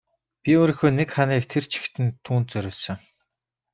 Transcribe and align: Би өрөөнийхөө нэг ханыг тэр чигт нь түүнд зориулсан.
Би 0.43 0.51
өрөөнийхөө 0.61 0.91
нэг 0.99 1.09
ханыг 1.13 1.43
тэр 1.51 1.63
чигт 1.71 1.95
нь 2.03 2.15
түүнд 2.25 2.47
зориулсан. 2.53 2.97